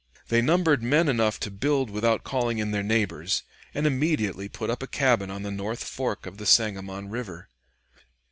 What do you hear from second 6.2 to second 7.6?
of the Sangamon River.